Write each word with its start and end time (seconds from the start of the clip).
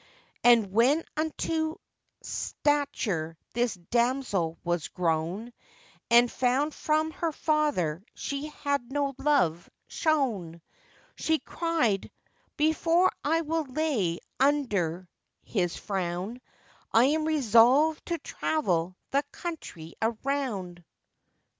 And 0.43 0.71
when 0.71 1.03
unto 1.15 1.75
stature 2.23 3.37
this 3.53 3.75
damsel 3.75 4.57
was 4.63 4.87
grown, 4.87 5.53
And 6.09 6.31
found 6.31 6.73
from 6.73 7.11
her 7.11 7.31
father 7.31 8.03
she 8.15 8.47
had 8.63 8.91
no 8.91 9.13
love 9.19 9.69
shown, 9.85 10.59
She 11.15 11.37
cried, 11.37 12.09
'Before 12.57 13.11
I 13.23 13.41
will 13.41 13.65
lay 13.65 14.17
under 14.39 15.07
his 15.43 15.75
frown, 15.75 16.41
I'm 16.91 17.25
resolvèd 17.27 18.03
to 18.05 18.17
travel 18.17 18.95
the 19.11 19.21
country 19.31 19.93
around. 20.01 20.83